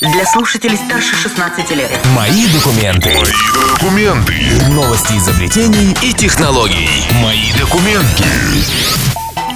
Для 0.00 0.24
слушателей 0.24 0.78
старше 0.78 1.14
16 1.14 1.70
лет. 1.72 1.90
Мои 2.16 2.46
документы. 2.48 3.10
Мои 3.10 3.74
документы. 3.74 4.34
Новости 4.70 5.12
изобретений 5.18 5.94
и 6.00 6.14
технологий. 6.14 6.88
Мои 7.22 7.52
документы. 7.52 8.24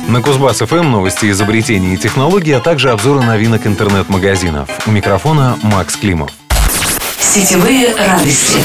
На 0.07 0.21
Кузбасс 0.21 0.59
ФМ 0.59 0.91
новости 0.91 1.31
изобретений 1.31 1.95
и 1.95 1.97
технологий, 1.97 2.53
а 2.53 2.61
также 2.61 2.91
обзоры 2.91 3.23
новинок 3.23 3.67
интернет-магазинов. 3.67 4.69
У 4.87 4.91
микрофона 4.91 5.59
Макс 5.63 5.97
Климов. 5.97 6.31
Сетевые 7.19 7.97
радости. 7.97 8.61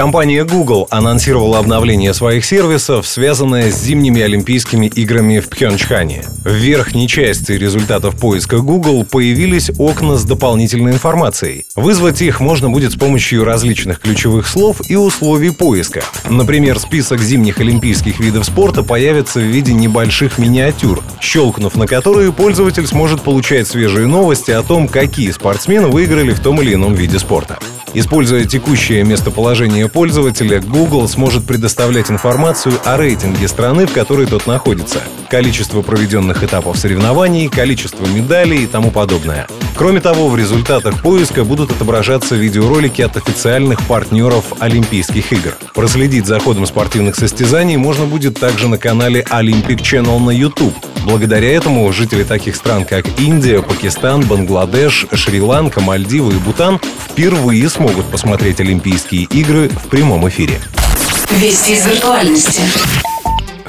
Компания 0.00 0.44
Google 0.44 0.86
анонсировала 0.88 1.58
обновление 1.58 2.14
своих 2.14 2.46
сервисов, 2.46 3.06
связанное 3.06 3.70
с 3.70 3.82
зимними 3.82 4.22
Олимпийскими 4.22 4.86
играми 4.86 5.40
в 5.40 5.50
Пхенчхане. 5.50 6.24
В 6.42 6.54
верхней 6.54 7.06
части 7.06 7.52
результатов 7.52 8.16
поиска 8.18 8.60
Google 8.60 9.04
появились 9.04 9.70
окна 9.76 10.16
с 10.16 10.24
дополнительной 10.24 10.92
информацией. 10.92 11.66
Вызвать 11.76 12.22
их 12.22 12.40
можно 12.40 12.70
будет 12.70 12.92
с 12.92 12.96
помощью 12.96 13.44
различных 13.44 14.00
ключевых 14.00 14.48
слов 14.48 14.80
и 14.88 14.96
условий 14.96 15.50
поиска. 15.50 16.02
Например, 16.30 16.78
список 16.78 17.20
зимних 17.20 17.60
олимпийских 17.60 18.20
видов 18.20 18.46
спорта 18.46 18.82
появится 18.82 19.38
в 19.38 19.44
виде 19.44 19.74
небольших 19.74 20.38
миниатюр, 20.38 21.04
щелкнув 21.20 21.76
на 21.76 21.86
которые 21.86 22.32
пользователь 22.32 22.86
сможет 22.86 23.20
получать 23.20 23.68
свежие 23.68 24.06
новости 24.06 24.50
о 24.50 24.62
том, 24.62 24.88
какие 24.88 25.30
спортсмены 25.30 25.88
выиграли 25.88 26.32
в 26.32 26.40
том 26.40 26.62
или 26.62 26.72
ином 26.72 26.94
виде 26.94 27.18
спорта. 27.18 27.58
Используя 27.92 28.44
текущее 28.44 29.02
местоположение 29.02 29.88
пользователя, 29.88 30.60
Google 30.60 31.08
сможет 31.08 31.44
предоставлять 31.44 32.10
информацию 32.10 32.74
о 32.84 32.96
рейтинге 32.96 33.48
страны, 33.48 33.86
в 33.86 33.92
которой 33.92 34.26
тот 34.26 34.46
находится, 34.46 35.00
количество 35.28 35.82
проведенных 35.82 36.44
этапов 36.44 36.78
соревнований, 36.78 37.48
количество 37.48 38.06
медалей 38.06 38.64
и 38.64 38.66
тому 38.66 38.92
подобное. 38.92 39.48
Кроме 39.74 40.00
того, 40.00 40.28
в 40.28 40.36
результатах 40.36 41.02
поиска 41.02 41.42
будут 41.42 41.72
отображаться 41.72 42.36
видеоролики 42.36 43.02
от 43.02 43.16
официальных 43.16 43.82
партнеров 43.86 44.44
Олимпийских 44.60 45.32
игр. 45.32 45.56
Проследить 45.74 46.26
за 46.26 46.38
ходом 46.38 46.66
спортивных 46.66 47.16
состязаний 47.16 47.76
можно 47.76 48.04
будет 48.04 48.38
также 48.38 48.68
на 48.68 48.78
канале 48.78 49.26
Olympic 49.30 49.78
Channel 49.78 50.18
на 50.20 50.30
YouTube. 50.30 50.74
Благодаря 51.10 51.52
этому 51.52 51.92
жители 51.92 52.22
таких 52.22 52.54
стран, 52.54 52.84
как 52.84 53.04
Индия, 53.18 53.62
Пакистан, 53.62 54.22
Бангладеш, 54.22 55.06
Шри-Ланка, 55.12 55.80
Мальдивы 55.80 56.34
и 56.34 56.36
Бутан 56.36 56.80
впервые 57.10 57.68
смогут 57.68 58.06
посмотреть 58.06 58.60
Олимпийские 58.60 59.24
игры 59.24 59.68
в 59.70 59.88
прямом 59.88 60.28
эфире. 60.28 60.60
Вести 61.30 61.72
из 61.72 61.84
виртуальности. 61.84 62.62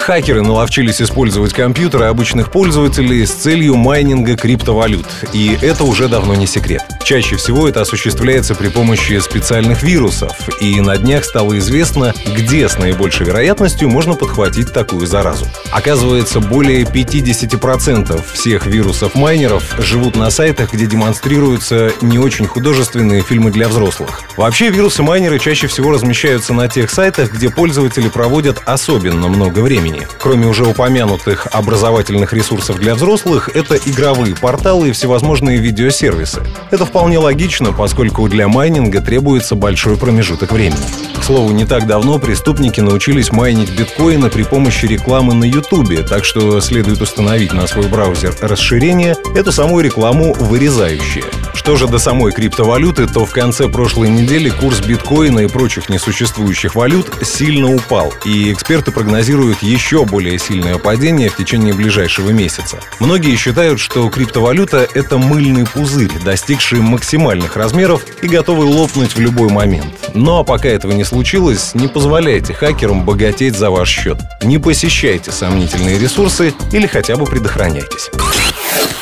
Хакеры 0.01 0.41
наловчились 0.41 0.99
использовать 0.99 1.53
компьютеры 1.53 2.05
обычных 2.05 2.51
пользователей 2.51 3.23
с 3.23 3.33
целью 3.33 3.75
майнинга 3.75 4.35
криптовалют. 4.35 5.05
И 5.31 5.55
это 5.61 5.83
уже 5.83 6.07
давно 6.07 6.33
не 6.33 6.47
секрет. 6.47 6.81
Чаще 7.03 7.35
всего 7.35 7.69
это 7.69 7.81
осуществляется 7.81 8.55
при 8.55 8.69
помощи 8.69 9.19
специальных 9.19 9.83
вирусов. 9.83 10.31
И 10.59 10.81
на 10.81 10.97
днях 10.97 11.23
стало 11.23 11.57
известно, 11.59 12.15
где 12.35 12.67
с 12.67 12.79
наибольшей 12.79 13.27
вероятностью 13.27 13.89
можно 13.89 14.15
подхватить 14.15 14.73
такую 14.73 15.05
заразу. 15.05 15.45
Оказывается, 15.71 16.39
более 16.39 16.81
50% 16.81 18.23
всех 18.33 18.65
вирусов-майнеров 18.65 19.75
живут 19.77 20.15
на 20.15 20.31
сайтах, 20.31 20.73
где 20.73 20.87
демонстрируются 20.87 21.91
не 22.01 22.17
очень 22.17 22.47
художественные 22.47 23.21
фильмы 23.21 23.51
для 23.51 23.69
взрослых. 23.69 24.21
Вообще, 24.35 24.69
вирусы-майнеры 24.69 25.37
чаще 25.37 25.67
всего 25.67 25.91
размещаются 25.91 26.53
на 26.53 26.67
тех 26.67 26.89
сайтах, 26.89 27.31
где 27.33 27.51
пользователи 27.51 28.09
проводят 28.09 28.63
особенно 28.65 29.27
много 29.27 29.59
времени. 29.59 29.90
Кроме 30.19 30.47
уже 30.47 30.65
упомянутых 30.65 31.47
образовательных 31.51 32.33
ресурсов 32.33 32.77
для 32.77 32.95
взрослых, 32.95 33.49
это 33.53 33.75
игровые 33.75 34.35
порталы 34.35 34.89
и 34.89 34.91
всевозможные 34.91 35.57
видеосервисы. 35.57 36.41
Это 36.71 36.85
вполне 36.85 37.19
логично, 37.19 37.73
поскольку 37.73 38.27
для 38.27 38.47
майнинга 38.47 39.01
требуется 39.01 39.55
большой 39.55 39.97
промежуток 39.97 40.51
времени. 40.51 40.81
К 41.19 41.23
слову, 41.23 41.51
не 41.51 41.65
так 41.65 41.87
давно 41.87 42.19
преступники 42.19 42.79
научились 42.79 43.31
майнить 43.31 43.77
биткоины 43.77 44.29
при 44.29 44.43
помощи 44.43 44.85
рекламы 44.85 45.33
на 45.33 45.45
Ютубе, 45.45 46.03
так 46.03 46.25
что 46.25 46.59
следует 46.61 47.01
установить 47.01 47.53
на 47.53 47.67
свой 47.67 47.87
браузер 47.87 48.35
расширение, 48.41 49.15
эту 49.35 49.51
самую 49.51 49.83
рекламу 49.83 50.33
вырезающее. 50.33 51.25
Что 51.61 51.75
же 51.75 51.87
до 51.87 51.99
самой 51.99 52.31
криптовалюты, 52.31 53.05
то 53.05 53.23
в 53.23 53.31
конце 53.31 53.69
прошлой 53.69 54.09
недели 54.09 54.49
курс 54.49 54.79
биткоина 54.79 55.41
и 55.41 55.47
прочих 55.47 55.89
несуществующих 55.89 56.73
валют 56.73 57.13
сильно 57.21 57.71
упал, 57.71 58.11
и 58.25 58.51
эксперты 58.51 58.91
прогнозируют 58.91 59.61
еще 59.61 60.03
более 60.03 60.39
сильное 60.39 60.79
падение 60.79 61.29
в 61.29 61.35
течение 61.35 61.75
ближайшего 61.75 62.31
месяца. 62.31 62.79
Многие 62.99 63.35
считают, 63.35 63.79
что 63.79 64.09
криптовалюта— 64.09 64.87
это 64.95 65.19
мыльный 65.19 65.67
пузырь, 65.67 66.11
достигший 66.25 66.79
максимальных 66.79 67.55
размеров 67.55 68.03
и 68.23 68.27
готовый 68.27 68.67
лопнуть 68.67 69.13
в 69.15 69.19
любой 69.19 69.49
момент. 69.49 69.93
Но 70.15 70.43
пока 70.43 70.67
этого 70.67 70.93
не 70.93 71.03
случилось, 71.03 71.75
не 71.75 71.87
позволяйте 71.87 72.55
хакерам 72.55 73.05
богатеть 73.05 73.55
за 73.55 73.69
ваш 73.69 73.87
счет. 73.87 74.17
Не 74.41 74.57
посещайте 74.57 75.31
сомнительные 75.31 75.99
ресурсы 75.99 76.55
или 76.71 76.87
хотя 76.87 77.17
бы 77.17 77.25
предохраняйтесь. 77.25 78.09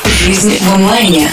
Жизнь 0.04 0.58
в 0.62 0.74
онлайне. 0.74 1.30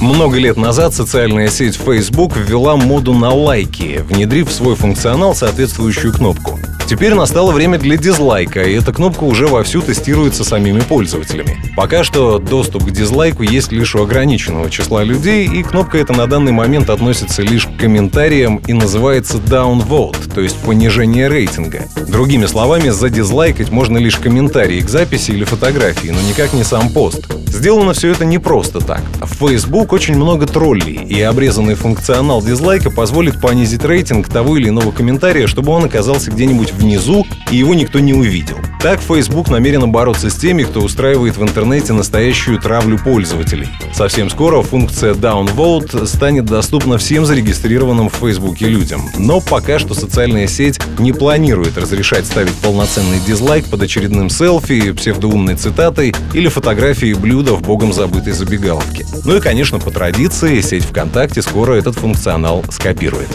Много 0.00 0.38
лет 0.38 0.56
назад 0.56 0.94
социальная 0.94 1.48
сеть 1.48 1.76
Facebook 1.76 2.36
ввела 2.36 2.76
моду 2.76 3.12
на 3.12 3.34
лайки, 3.34 4.02
внедрив 4.08 4.48
в 4.48 4.52
свой 4.52 4.74
функционал 4.74 5.34
соответствующую 5.34 6.12
кнопку. 6.12 6.59
Теперь 6.90 7.14
настало 7.14 7.52
время 7.52 7.78
для 7.78 7.96
дизлайка, 7.96 8.64
и 8.64 8.74
эта 8.74 8.92
кнопка 8.92 9.22
уже 9.22 9.46
вовсю 9.46 9.80
тестируется 9.80 10.42
самими 10.42 10.80
пользователями. 10.80 11.56
Пока 11.76 12.02
что 12.02 12.40
доступ 12.40 12.86
к 12.86 12.90
дизлайку 12.90 13.44
есть 13.44 13.70
лишь 13.70 13.94
у 13.94 14.02
ограниченного 14.02 14.68
числа 14.70 15.04
людей, 15.04 15.46
и 15.46 15.62
кнопка 15.62 15.98
эта 15.98 16.14
на 16.14 16.26
данный 16.26 16.50
момент 16.50 16.90
относится 16.90 17.42
лишь 17.42 17.68
к 17.68 17.76
комментариям 17.76 18.56
и 18.66 18.72
называется 18.72 19.38
downvote, 19.38 20.34
то 20.34 20.40
есть 20.40 20.56
понижение 20.56 21.28
рейтинга. 21.28 21.84
Другими 22.08 22.46
словами, 22.46 22.88
задизлайкать 22.88 23.70
можно 23.70 23.96
лишь 23.96 24.16
комментарии 24.16 24.80
к 24.80 24.88
записи 24.88 25.30
или 25.30 25.44
фотографии, 25.44 26.08
но 26.08 26.20
никак 26.28 26.54
не 26.54 26.64
сам 26.64 26.88
пост. 26.88 27.24
Сделано 27.46 27.92
все 27.92 28.10
это 28.10 28.24
не 28.24 28.38
просто 28.38 28.80
так. 28.80 29.02
В 29.20 29.48
Facebook 29.48 29.92
очень 29.92 30.16
много 30.16 30.46
троллей, 30.46 31.04
и 31.04 31.20
обрезанный 31.20 31.74
функционал 31.74 32.42
дизлайка 32.42 32.90
позволит 32.90 33.40
понизить 33.40 33.84
рейтинг 33.84 34.28
того 34.28 34.56
или 34.56 34.68
иного 34.68 34.92
комментария, 34.92 35.46
чтобы 35.46 35.72
он 35.72 35.84
оказался 35.84 36.30
где-нибудь 36.30 36.72
внизу, 36.80 37.26
и 37.50 37.56
его 37.56 37.74
никто 37.74 38.00
не 38.00 38.14
увидел. 38.14 38.56
Так 38.80 39.00
Facebook 39.00 39.50
намерена 39.50 39.86
бороться 39.86 40.30
с 40.30 40.36
теми, 40.36 40.62
кто 40.62 40.80
устраивает 40.80 41.36
в 41.36 41.42
интернете 41.42 41.92
настоящую 41.92 42.58
травлю 42.58 42.98
пользователей. 42.98 43.68
Совсем 43.92 44.30
скоро 44.30 44.62
функция 44.62 45.12
Downvote 45.12 46.06
станет 46.06 46.46
доступна 46.46 46.96
всем 46.96 47.26
зарегистрированным 47.26 48.08
в 48.08 48.14
Facebook 48.14 48.60
людям. 48.62 49.02
Но 49.18 49.40
пока 49.40 49.78
что 49.78 49.94
социальная 49.94 50.46
сеть 50.46 50.80
не 50.98 51.12
планирует 51.12 51.76
разрешать 51.76 52.24
ставить 52.24 52.54
полноценный 52.54 53.20
дизлайк 53.20 53.66
под 53.66 53.82
очередным 53.82 54.30
селфи, 54.30 54.92
псевдоумной 54.92 55.56
цитатой 55.56 56.14
или 56.32 56.48
фотографией 56.48 57.14
блюда 57.14 57.52
в 57.52 57.62
богом 57.62 57.92
забытой 57.92 58.32
забегаловке. 58.32 59.04
Ну 59.24 59.36
и, 59.36 59.40
конечно, 59.40 59.78
по 59.78 59.90
традиции, 59.90 60.60
сеть 60.62 60.84
ВКонтакте 60.84 61.42
скоро 61.42 61.74
этот 61.74 61.96
функционал 61.96 62.64
скопирует. 62.70 63.28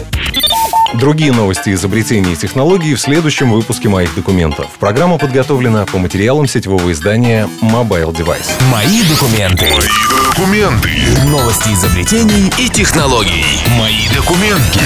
Другие 0.98 1.30
новости 1.32 1.74
изобретений 1.74 2.32
и 2.32 2.36
технологий 2.36 2.94
в 2.94 3.00
следующем 3.00 3.52
выпуске 3.52 3.88
моих 3.88 4.14
документов. 4.14 4.70
Программа 4.80 5.18
подготовлена 5.18 5.84
по 5.84 5.98
материалам 5.98 6.46
сетевого 6.46 6.90
издания 6.90 7.48
Mobile 7.60 8.14
Device. 8.14 8.50
Мои 8.72 9.02
документы. 9.02 9.66
Мои 9.66 10.30
документы. 10.30 10.90
Новости 11.26 11.68
изобретений 11.74 12.50
И 12.58 12.70
технологий. 12.70 13.44
Мои 13.78 14.08
документы. 14.14 14.80